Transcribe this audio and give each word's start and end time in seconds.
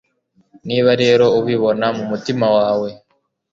niba 0.67 0.91
rero 1.03 1.25
ubibona 1.39 1.85
mu 1.97 2.03
mutima 2.11 2.47
wawe 2.57 2.89